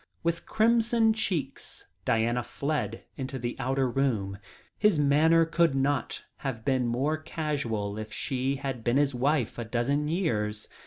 [0.23, 4.39] With crimson cheeks Diana fled into the outer room,
[4.79, 9.63] His manner could not have been more casual if she had been his wife a
[9.63, 10.67] dozen years.